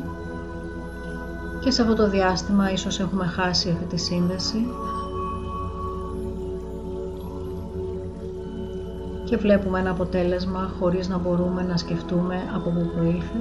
και 1.59 1.71
σε 1.71 1.81
αυτό 1.81 1.95
το 1.95 2.09
διάστημα 2.09 2.71
ίσως 2.71 2.99
έχουμε 2.99 3.25
χάσει 3.25 3.69
αυτή 3.69 3.85
τη 3.85 3.97
σύνδεση 3.97 4.65
και 9.25 9.37
βλέπουμε 9.37 9.79
ένα 9.79 9.89
αποτέλεσμα 9.89 10.71
χωρίς 10.79 11.07
να 11.07 11.17
μπορούμε 11.17 11.63
να 11.63 11.77
σκεφτούμε 11.77 12.35
από 12.55 12.69
πού 12.69 12.91
προήλθε. 12.95 13.37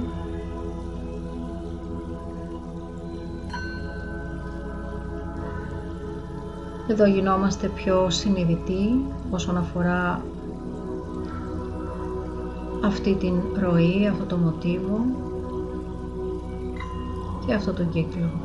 Εδώ 6.87 7.05
γινόμαστε 7.05 7.67
πιο 7.67 8.09
συνειδητοί 8.09 9.05
όσον 9.29 9.57
αφορά 9.57 10.21
αυτή 12.85 13.15
την 13.15 13.33
ροή, 13.59 14.07
αυτό 14.11 14.25
το 14.25 14.37
μοτίβο 14.37 14.99
και 17.45 17.53
αυτό 17.53 17.73
το 17.73 17.83
κύκλο. 17.83 18.44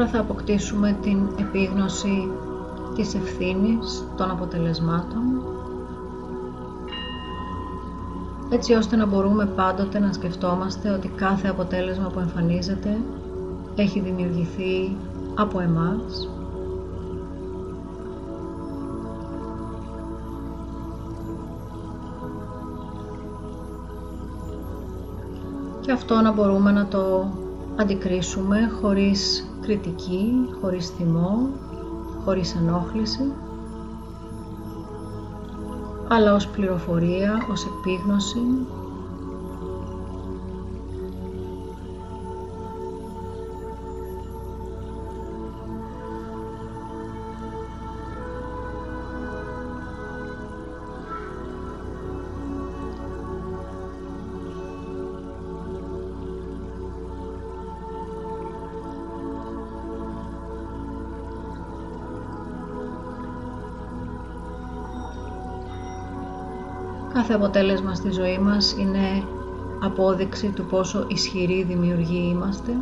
Τώρα 0.00 0.12
θα 0.12 0.20
αποκτήσουμε 0.20 0.96
την 1.02 1.18
επίγνωση 1.38 2.28
της 2.94 3.14
ευθύνης 3.14 4.04
των 4.16 4.30
αποτελεσμάτων 4.30 5.22
έτσι 8.50 8.74
ώστε 8.74 8.96
να 8.96 9.06
μπορούμε 9.06 9.46
πάντοτε 9.46 9.98
να 9.98 10.12
σκεφτόμαστε 10.12 10.90
ότι 10.90 11.08
κάθε 11.08 11.48
αποτέλεσμα 11.48 12.08
που 12.08 12.18
εμφανίζεται 12.18 12.98
έχει 13.76 14.00
δημιουργηθεί 14.00 14.96
από 15.34 15.60
εμάς. 15.60 16.28
Και 25.80 25.92
αυτό 25.92 26.14
να 26.14 26.32
μπορούμε 26.32 26.70
να 26.72 26.86
το 26.86 27.26
αντικρίσουμε 27.76 28.70
χωρίς 28.80 29.49
κριτική, 29.60 30.32
χωρίς 30.60 30.88
θυμό, 30.88 31.48
χωρίς 32.24 32.54
ενόχληση 32.54 33.32
αλλά 36.12 36.34
ως 36.34 36.48
πληροφορία, 36.48 37.46
ως 37.50 37.66
επίγνωση 37.66 38.40
Κάθε 67.30 67.42
αποτέλεσμα 67.42 67.94
στη 67.94 68.10
ζωή 68.10 68.38
μας 68.38 68.72
είναι 68.72 69.22
απόδειξη 69.80 70.48
του 70.48 70.64
πόσο 70.64 71.04
ισχυροί 71.08 71.62
δημιουργοί 71.62 72.28
είμαστε. 72.30 72.72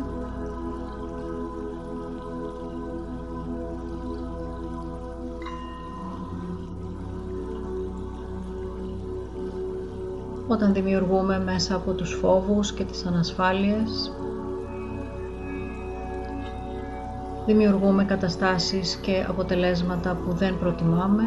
Όταν 10.47 10.73
δημιουργούμε 10.73 11.39
μέσα 11.39 11.75
από 11.75 11.91
τους 11.91 12.13
φόβους 12.13 12.73
και 12.73 12.83
τις 12.83 13.05
ανασφάλειες, 13.05 14.11
δημιουργούμε 17.45 18.05
καταστάσεις 18.05 18.95
και 18.95 19.25
αποτελέσματα 19.27 20.17
που 20.25 20.33
δεν 20.33 20.59
προτιμάμε 20.59 21.23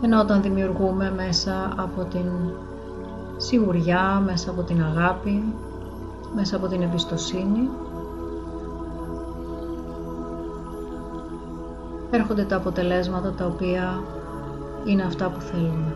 ενώ 0.00 0.20
όταν 0.20 0.42
δημιουργούμε 0.42 1.12
μέσα 1.16 1.72
από 1.76 2.04
την 2.04 2.30
σιγουριά, 3.36 4.22
μέσα 4.24 4.50
από 4.50 4.62
την 4.62 4.82
αγάπη, 4.82 5.54
μέσα 6.34 6.56
από 6.56 6.66
την 6.66 6.82
εμπιστοσύνη 6.82 7.68
έρχονται 12.10 12.44
τα 12.44 12.56
αποτελέσματα 12.56 13.32
τα 13.32 13.46
οποία 13.46 14.02
είναι 14.84 15.02
αυτά 15.02 15.28
που 15.30 15.40
θέλουμε. 15.40 15.95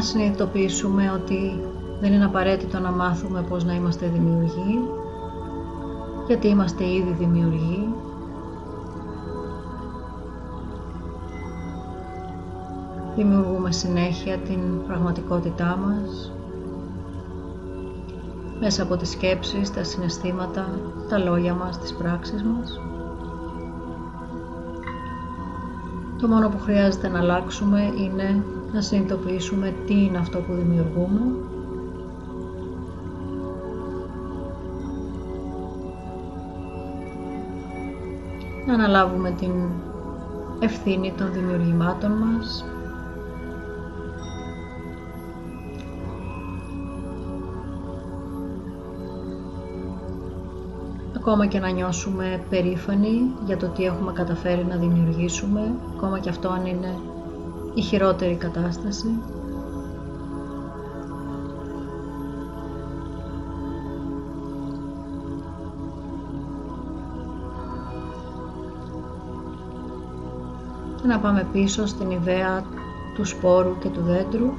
Να 0.00 0.06
συνειδητοποιήσουμε 0.06 1.10
ότι 1.14 1.60
δεν 2.00 2.12
είναι 2.12 2.24
απαραίτητο 2.24 2.78
να 2.78 2.90
μάθουμε 2.90 3.42
πώς 3.48 3.64
να 3.64 3.74
είμαστε 3.74 4.06
δημιουργοί, 4.06 4.80
γιατί 6.26 6.48
είμαστε 6.48 6.84
ήδη 6.84 7.14
δημιουργοί. 7.18 7.94
Δημιουργούμε 13.16 13.72
συνέχεια 13.72 14.38
την 14.38 14.86
πραγματικότητά 14.86 15.78
μας 15.86 16.32
μέσα 18.60 18.82
από 18.82 18.96
τις 18.96 19.10
σκέψεις, 19.10 19.72
τα 19.72 19.84
συναισθήματα, 19.84 20.68
τα 21.08 21.18
λόγια 21.18 21.54
μας, 21.54 21.78
τις 21.78 21.94
πράξεις 21.94 22.42
μας. 22.42 22.80
Το 26.20 26.28
μόνο 26.28 26.48
που 26.48 26.58
χρειάζεται 26.58 27.08
να 27.08 27.18
αλλάξουμε 27.18 27.92
είναι 27.96 28.42
να 28.72 28.80
συνειδητοποιήσουμε 28.80 29.74
τι 29.86 30.04
είναι 30.04 30.18
αυτό 30.18 30.38
που 30.38 30.54
δημιουργούμε. 30.54 31.20
Να 38.66 38.74
αναλάβουμε 38.74 39.30
την 39.30 39.52
ευθύνη 40.60 41.12
των 41.16 41.32
δημιουργημάτων 41.32 42.10
μας. 42.12 42.64
Ακόμα 51.16 51.46
και 51.46 51.58
να 51.58 51.70
νιώσουμε 51.70 52.42
περήφανοι 52.50 53.32
για 53.46 53.56
το 53.56 53.66
τι 53.66 53.84
έχουμε 53.84 54.12
καταφέρει 54.12 54.64
να 54.64 54.76
δημιουργήσουμε, 54.76 55.74
ακόμα 55.96 56.18
και 56.18 56.28
αυτό 56.28 56.48
αν 56.48 56.66
είναι 56.66 56.94
η 57.74 57.80
χειρότερη 57.80 58.34
κατάσταση. 58.34 59.08
Και 71.02 71.06
να 71.06 71.18
πάμε 71.18 71.46
πίσω 71.52 71.86
στην 71.86 72.10
ιδέα 72.10 72.64
του 73.14 73.24
σπόρου 73.24 73.78
και 73.78 73.88
του 73.88 74.00
δέντρου 74.00 74.52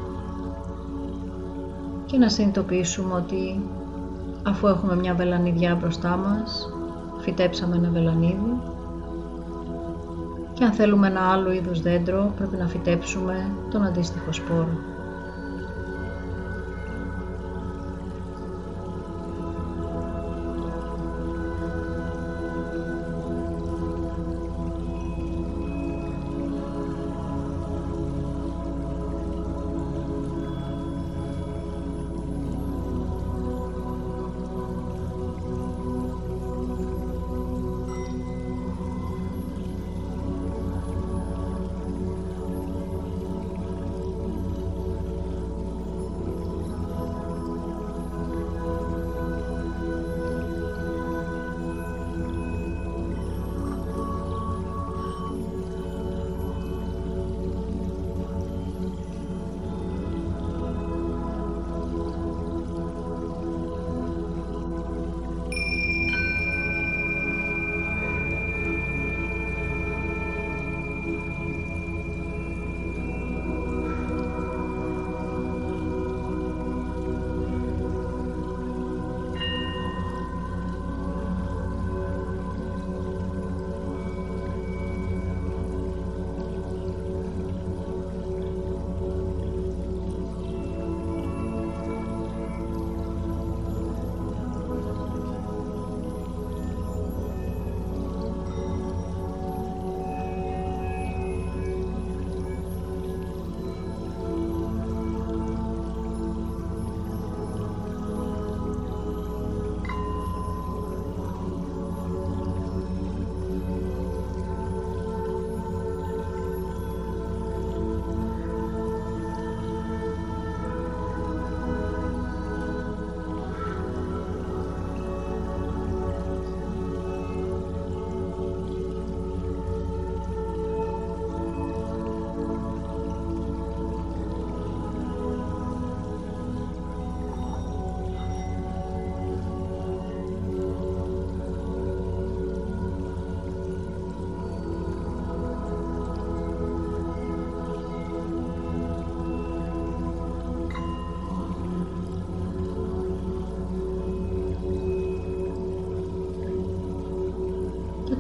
και 2.06 2.18
να 2.18 2.30
συνειδητοποιήσουμε 2.30 3.14
ότι 3.14 3.62
Αφού 4.44 4.68
έχουμε 4.68 4.96
μια 4.96 5.14
βελανιδιά 5.14 5.76
μπροστά 5.76 6.18
μας, 6.18 6.74
φυτέψαμε 7.20 7.76
ένα 7.76 7.90
βελανίδι 7.90 8.62
και 10.62 10.68
αν 10.68 10.74
θέλουμε 10.74 11.08
ένα 11.08 11.32
άλλο 11.32 11.52
είδους 11.52 11.82
δέντρο 11.82 12.34
πρέπει 12.36 12.56
να 12.56 12.68
φυτέψουμε 12.68 13.52
τον 13.72 13.84
αντίστοιχο 13.84 14.34
σπόρο. 14.34 15.01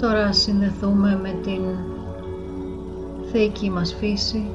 Τώρα 0.01 0.33
συνδεθούμε 0.33 1.19
με 1.21 1.35
την 1.43 1.61
θεϊκή 3.31 3.69
μας 3.69 3.93
φύση. 3.93 4.49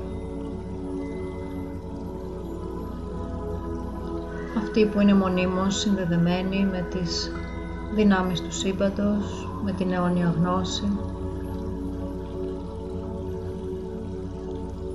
Αυτή 4.59 4.85
που 4.85 5.01
είναι 5.01 5.15
μονίμως 5.15 5.79
συνδεδεμένη 5.79 6.67
με 6.71 6.87
τις 6.91 7.33
δυνάμεις 7.95 8.41
του 8.41 8.53
σύμπαντος, 8.53 9.49
με 9.65 9.73
την 9.73 9.93
αιώνια 9.93 10.35
γνώση 10.39 10.99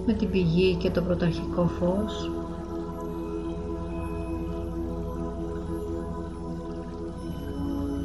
με 0.06 0.14
την 0.14 0.30
πηγή 0.30 0.76
και 0.76 0.90
το 0.90 1.02
πρωταρχικό 1.02 1.70
φως 1.80 2.32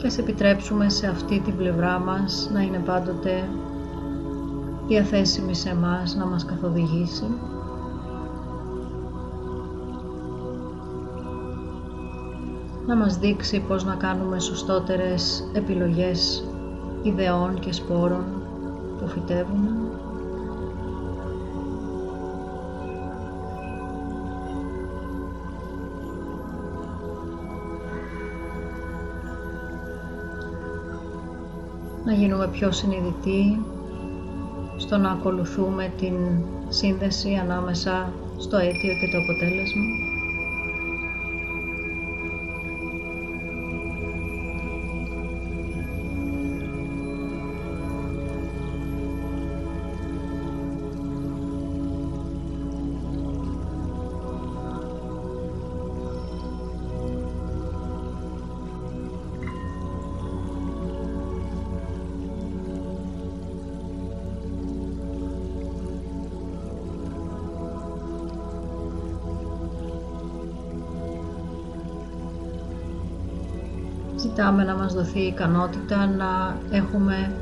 και 0.07 0.12
ας 0.12 0.18
επιτρέψουμε 0.18 0.88
σε 0.88 1.07
αυτή 1.07 1.40
την 1.40 1.57
πλευρά 1.57 1.98
μας 1.98 2.50
να 2.52 2.61
είναι 2.61 2.78
πάντοτε 2.78 3.48
διαθέσιμη 4.86 5.54
σε 5.54 5.74
μας 5.74 6.14
να 6.14 6.26
μας 6.26 6.44
καθοδηγήσει. 6.44 7.24
Να 12.86 12.96
μας 12.96 13.18
δείξει 13.18 13.61
πώς 13.61 13.84
να 13.84 13.94
κάνουμε 13.94 14.40
σωστότερες 14.40 15.50
επιλογές 15.52 16.44
ιδεών 17.02 17.59
και 17.59 17.72
σπόρων 17.72 18.24
που 18.98 19.09
φυτεύουμε. 19.09 19.86
Γίνουμε 32.16 32.48
πιο 32.48 32.72
συνειδητοί 32.72 33.64
στο 34.76 34.96
να 34.96 35.10
ακολουθούμε 35.10 35.92
την 35.98 36.14
σύνδεση 36.68 37.34
ανάμεσα 37.34 38.12
στο 38.38 38.56
αίτιο 38.56 38.94
και 39.00 39.08
το 39.12 39.18
αποτέλεσμα. 39.18 40.05
Ζητάμε 74.37 74.64
να 74.64 74.74
μας 74.74 74.95
δοθεί 74.95 75.20
η 75.20 75.26
ικανότητα 75.26 76.07
να 76.07 76.57
έχουμε 76.70 77.32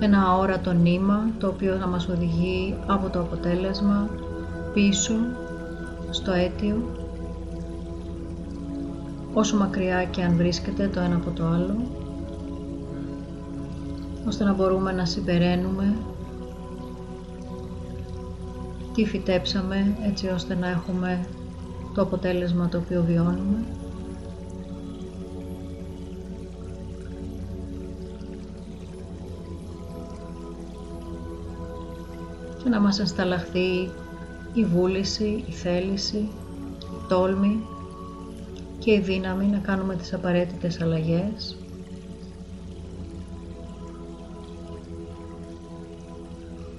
ένα 0.00 0.22
αόρατο 0.22 0.72
νήμα 0.72 1.30
το 1.38 1.46
οποίο 1.46 1.76
να 1.76 1.86
μας 1.86 2.08
οδηγεί 2.08 2.74
από 2.86 3.08
το 3.08 3.20
αποτέλεσμα 3.20 4.08
πίσω 4.74 5.14
στο 6.10 6.32
αίτιο 6.32 6.76
όσο 9.34 9.56
μακριά 9.56 10.04
και 10.04 10.22
αν 10.22 10.36
βρίσκεται 10.36 10.88
το 10.88 11.00
ένα 11.00 11.16
από 11.16 11.30
το 11.30 11.46
άλλο 11.46 11.76
ώστε 14.26 14.44
να 14.44 14.52
μπορούμε 14.52 14.92
να 14.92 15.04
συμπεραίνουμε 15.04 15.94
τι 18.94 19.04
φυτέψαμε 19.04 19.96
έτσι 20.06 20.28
ώστε 20.28 20.54
να 20.54 20.68
έχουμε 20.68 21.26
το 21.94 22.02
αποτέλεσμα 22.02 22.68
το 22.68 22.78
οποίο 22.78 23.02
βιώνουμε. 23.02 23.64
Και 32.62 32.68
να 32.68 32.80
μας 32.80 32.98
ενσταλλαχθεί 32.98 33.90
η 34.52 34.64
βούληση, 34.64 35.44
η 35.48 35.52
θέληση, 35.52 36.16
η 36.16 37.06
τόλμη 37.08 37.66
και 38.78 38.92
η 38.92 39.00
δύναμη 39.00 39.46
να 39.46 39.58
κάνουμε 39.58 39.96
τις 39.96 40.14
απαραίτητες 40.14 40.80
αλλαγές 40.80 41.56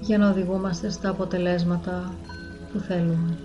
για 0.02 0.18
να 0.18 0.30
οδηγούμαστε 0.30 0.90
στα 0.90 1.10
αποτελέσματα 1.10 2.14
που 2.74 2.80
θέλουμε. 2.80 3.38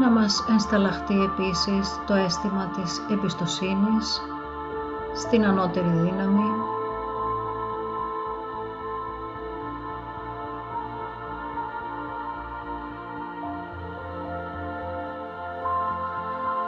Να 0.00 0.10
μας 0.10 0.44
ενσταλλαχτεί 0.48 1.22
επίσης 1.22 2.00
το 2.06 2.14
αίσθημα 2.14 2.70
της 2.76 3.02
εμπιστοσύνης 3.10 4.22
στην 5.14 5.44
ανώτερη 5.44 5.88
δύναμη. 5.88 6.50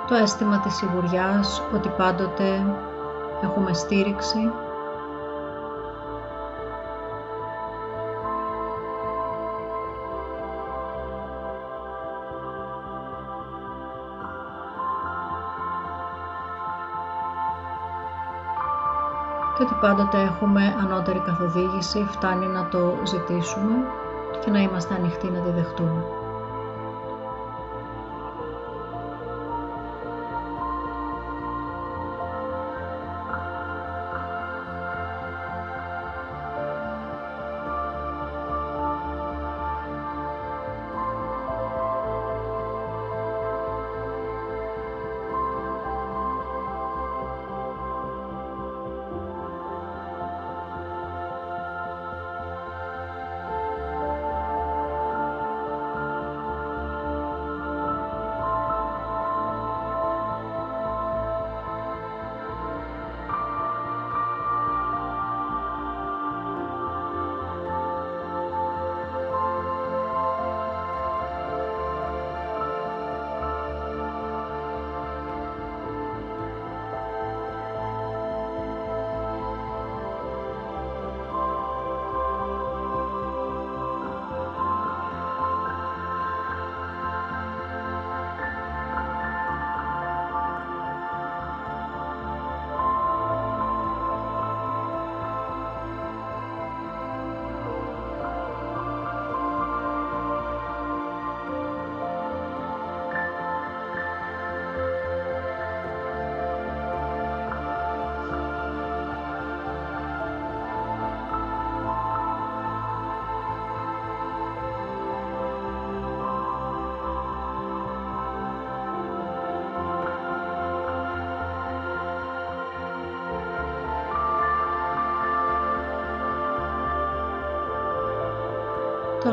Το 0.09 0.15
αίσθημα 0.15 0.59
της 0.61 0.75
σιγουριάς 0.75 1.63
ότι 1.75 1.89
πάντοτε 1.89 2.77
έχουμε 3.43 3.73
στήριξη 3.73 4.51
και 19.63 19.69
ότι 19.69 19.81
πάντοτε 19.81 20.21
έχουμε 20.21 20.77
ανώτερη 20.83 21.19
καθοδήγηση, 21.19 22.07
φτάνει 22.11 22.47
να 22.47 22.69
το 22.69 22.99
ζητήσουμε 23.05 23.75
και 24.45 24.51
να 24.51 24.61
είμαστε 24.61 24.95
ανοιχτοί 24.95 25.27
να 25.31 25.41
τη 25.41 25.51
δεχτούμε. 25.51 26.22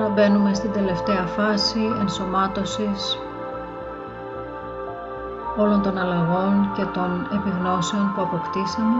Τώρα 0.10 0.22
μπαίνουμε 0.22 0.54
στην 0.54 0.72
τελευταία 0.72 1.26
φάση 1.26 1.80
ενσωμάτωσης 2.00 3.18
όλων 5.58 5.82
των 5.82 5.98
αλλαγών 5.98 6.72
και 6.76 6.84
των 6.86 7.28
επιγνώσεων 7.34 8.14
που 8.16 8.22
αποκτήσαμε 8.22 8.96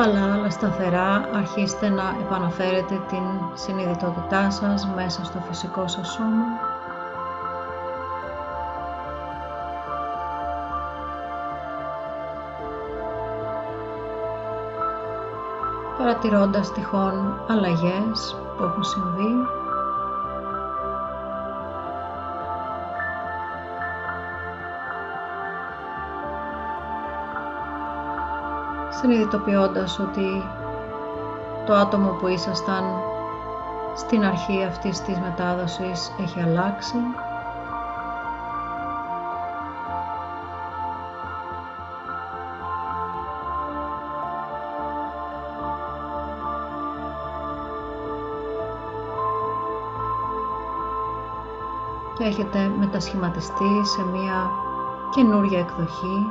απαλά 0.00 0.32
αλλά 0.32 0.50
σταθερά 0.50 1.28
αρχίστε 1.34 1.88
να 1.88 2.16
επαναφέρετε 2.20 3.00
την 3.08 3.22
συνειδητότητά 3.54 4.50
σας 4.50 4.88
μέσα 4.96 5.24
στο 5.24 5.38
φυσικό 5.48 5.88
σας 5.88 6.12
σώμα. 6.12 6.44
Παρατηρώντας 15.98 16.72
τυχόν 16.72 17.44
αλλαγές 17.48 18.36
που 18.56 18.62
έχουν 18.64 18.84
συμβεί 18.84 19.32
συνειδητοποιώντας 29.00 29.98
ότι 29.98 30.44
το 31.66 31.74
άτομο 31.74 32.10
που 32.10 32.26
ήσασταν 32.26 32.84
στην 33.96 34.24
αρχή 34.24 34.64
αυτής 34.64 35.00
της 35.00 35.18
μετάδοσης 35.18 36.12
έχει 36.20 36.40
αλλάξει. 36.40 36.96
Και 52.18 52.24
έχετε 52.24 52.70
μετασχηματιστεί 52.78 53.84
σε 53.84 54.02
μια 54.02 54.50
καινούρια 55.10 55.58
εκδοχή 55.58 56.26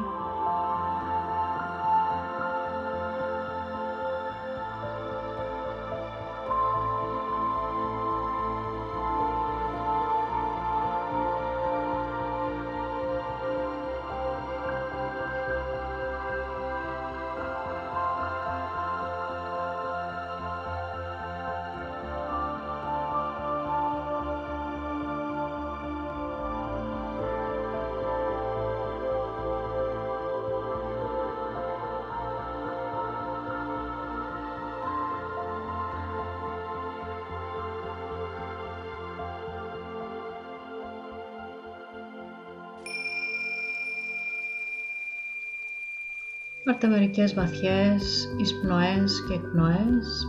Πάρτε 46.68 46.88
μερικές 46.88 47.34
βαθιές 47.34 48.30
εισπνοές 48.38 49.24
και 49.28 49.34
εκπνοές, 49.34 50.28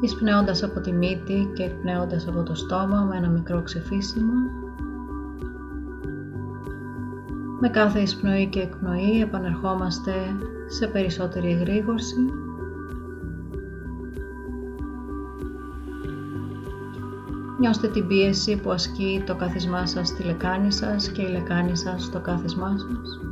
εισπνέοντας 0.00 0.62
από 0.62 0.80
τη 0.80 0.92
μύτη 0.92 1.50
και 1.54 1.62
εκπνέοντας 1.62 2.28
από 2.28 2.42
το 2.42 2.54
στόμα 2.54 3.00
με 3.00 3.16
ένα 3.16 3.28
μικρό 3.28 3.62
ξεφύσιμο. 3.62 4.32
Με 7.60 7.68
κάθε 7.68 8.00
εισπνοή 8.00 8.46
και 8.46 8.60
εκπνοή 8.60 9.20
επανερχόμαστε 9.20 10.12
σε 10.66 10.86
περισσότερη 10.86 11.50
εγρήγορση. 11.50 12.30
Νιώστε 17.58 17.88
την 17.88 18.06
πίεση 18.06 18.56
που 18.56 18.70
ασκεί 18.70 19.22
το 19.26 19.34
κάθισμά 19.34 19.86
σας 19.86 20.08
στη 20.08 20.22
λεκάνη 20.22 20.72
σας 20.72 21.08
και 21.08 21.22
η 21.22 21.28
λεκάνη 21.28 21.76
σας 21.76 22.04
στο 22.04 22.20
κάθισμά 22.20 22.74
σας. 22.78 23.31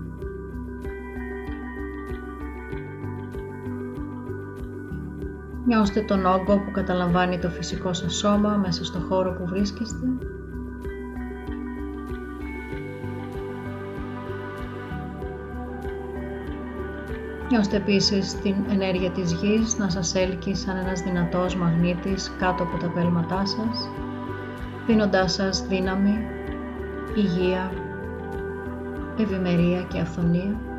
Νιώστε 5.71 6.01
τον 6.01 6.27
όγκο 6.27 6.59
που 6.59 6.71
καταλαμβάνει 6.71 7.39
το 7.39 7.49
φυσικό 7.49 7.93
σας 7.93 8.15
σώμα 8.15 8.57
μέσα 8.57 8.85
στο 8.85 8.99
χώρο 8.99 9.33
που 9.33 9.47
βρίσκεστε. 9.47 10.07
Νιώστε 17.51 17.77
επίσης 17.77 18.41
την 18.41 18.55
ενέργεια 18.71 19.11
της 19.11 19.33
γης 19.33 19.79
να 19.79 19.91
σας 19.91 20.15
έλκει 20.15 20.55
σαν 20.55 20.77
ένας 20.77 21.01
δυνατός 21.01 21.57
μαγνήτης 21.57 22.33
κάτω 22.39 22.63
από 22.63 22.77
τα 22.77 22.89
πέλματά 22.89 23.47
σας, 23.47 23.89
δίνοντάς 24.87 25.33
σας 25.33 25.67
δύναμη, 25.67 26.27
υγεία, 27.15 27.73
ευημερία 29.19 29.83
και 29.83 30.01
αυθονία. 30.01 30.70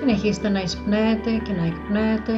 Συνεχίστε 0.00 0.48
να 0.48 0.60
εισπνέετε 0.60 1.30
και 1.30 1.52
να 1.52 1.66
εκπνέετε 1.66 2.32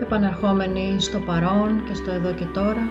επανερχόμενοι 0.00 0.96
στο 0.98 1.18
παρόν 1.18 1.84
και 1.84 1.94
στο 1.94 2.10
εδώ 2.10 2.32
και 2.32 2.44
τώρα. 2.44 2.90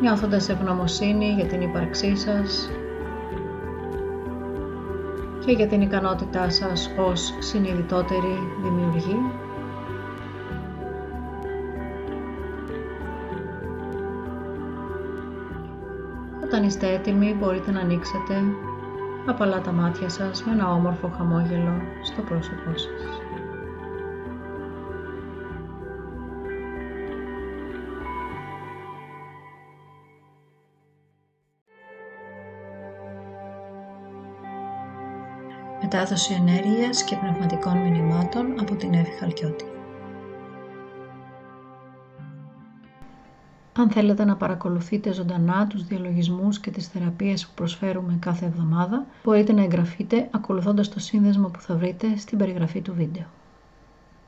νιώθοντας 0.00 0.48
ευγνωμοσύνη 0.48 1.26
για 1.26 1.46
την 1.46 1.60
ύπαρξή 1.60 2.16
σας 2.16 2.70
και 5.46 5.52
για 5.52 5.66
την 5.66 5.80
ικανότητά 5.80 6.50
σας 6.50 6.90
ως 6.98 7.34
συνειδητότερη 7.38 8.38
δημιουργή. 8.62 9.48
είστε 16.70 16.92
έτοιμοι 16.92 17.34
μπορείτε 17.34 17.70
να 17.70 17.80
ανοίξετε 17.80 18.34
απαλά 19.26 19.60
τα 19.60 19.72
μάτια 19.72 20.08
σας 20.08 20.44
με 20.44 20.52
ένα 20.52 20.72
όμορφο 20.72 21.08
χαμόγελο 21.08 21.80
στο 22.02 22.22
πρόσωπό 22.22 22.70
σας. 22.76 23.20
Μετάδοση 35.82 36.34
ενέργειας 36.34 37.04
και 37.04 37.16
πνευματικών 37.16 37.76
μηνυμάτων 37.76 38.60
από 38.60 38.74
την 38.74 38.94
Εύη 38.94 39.10
Χαλκιώτη. 39.18 39.69
Αν 43.80 43.90
θέλετε 43.90 44.24
να 44.24 44.36
παρακολουθείτε 44.36 45.12
ζωντανά 45.12 45.66
τους 45.66 45.84
διαλογισμούς 45.84 46.58
και 46.58 46.70
τις 46.70 46.88
θεραπείες 46.88 47.46
που 47.46 47.52
προσφέρουμε 47.54 48.16
κάθε 48.20 48.46
εβδομάδα, 48.46 49.06
μπορείτε 49.24 49.52
να 49.52 49.62
εγγραφείτε 49.62 50.28
ακολουθώντας 50.30 50.88
το 50.88 51.00
σύνδεσμο 51.00 51.48
που 51.48 51.60
θα 51.60 51.76
βρείτε 51.76 52.16
στην 52.16 52.38
περιγραφή 52.38 52.80
του 52.80 52.94
βίντεο. 52.94 53.26